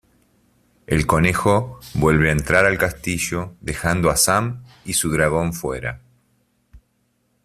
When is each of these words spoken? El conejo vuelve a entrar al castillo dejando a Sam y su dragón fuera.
El 0.87 1.05
conejo 1.05 1.79
vuelve 1.93 2.29
a 2.29 2.31
entrar 2.31 2.65
al 2.65 2.79
castillo 2.79 3.53
dejando 3.61 4.09
a 4.09 4.15
Sam 4.17 4.63
y 4.83 4.93
su 4.93 5.11
dragón 5.11 5.53
fuera. 5.53 6.01